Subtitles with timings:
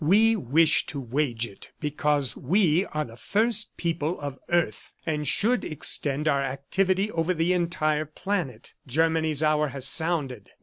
[0.03, 5.27] We wish to wage it because we are the first people of the earth and
[5.27, 8.73] should extend our activity over the entire planet.
[8.87, 10.49] Germany's hour has sounded.